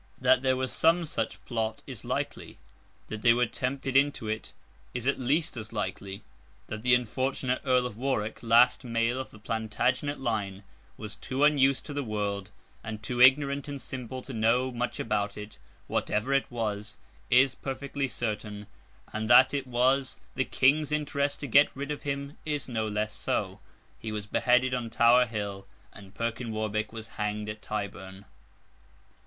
That 0.19 0.41
there 0.41 0.57
was 0.57 0.73
some 0.73 1.05
such 1.05 1.45
plot, 1.45 1.83
is 1.85 2.03
likely; 2.03 2.57
that 3.09 3.21
they 3.21 3.35
were 3.35 3.45
tempted 3.45 3.95
into 3.95 4.27
it, 4.27 4.51
is 4.95 5.05
at 5.05 5.19
least 5.19 5.55
as 5.55 5.71
likely; 5.71 6.23
that 6.65 6.81
the 6.81 6.95
unfortunate 6.95 7.61
Earl 7.63 7.85
of 7.85 7.97
Warwick—last 7.97 8.83
male 8.83 9.19
of 9.19 9.29
the 9.29 9.37
Plantagenet 9.37 10.19
line—was 10.19 11.17
too 11.17 11.43
unused 11.43 11.85
to 11.85 11.93
the 11.93 12.03
world, 12.03 12.49
and 12.83 13.03
too 13.03 13.21
ignorant 13.21 13.67
and 13.67 13.79
simple 13.79 14.23
to 14.23 14.33
know 14.33 14.71
much 14.71 14.99
about 14.99 15.37
it, 15.37 15.59
whatever 15.85 16.33
it 16.33 16.49
was, 16.49 16.97
is 17.29 17.53
perfectly 17.53 18.07
certain; 18.07 18.65
and 19.13 19.29
that 19.29 19.53
it 19.53 19.67
was 19.67 20.19
the 20.33 20.45
King's 20.45 20.91
interest 20.91 21.39
to 21.41 21.45
get 21.45 21.69
rid 21.75 21.91
of 21.91 22.01
him, 22.01 22.39
is 22.43 22.67
no 22.67 22.87
less 22.87 23.13
so. 23.13 23.59
He 23.99 24.11
was 24.11 24.25
beheaded 24.25 24.73
on 24.73 24.89
Tower 24.89 25.27
Hill, 25.27 25.67
and 25.93 26.15
Perkin 26.15 26.51
Warbeck 26.51 26.91
was 26.91 27.07
hanged 27.21 27.49
at 27.49 27.61
Tyburn. 27.61 28.25